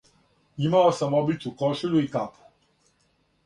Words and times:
Имао 0.69 0.87
сам 1.01 1.13
обичну 1.19 1.53
кошуљу 1.61 2.03
и 2.09 2.11
капу. 2.19 2.51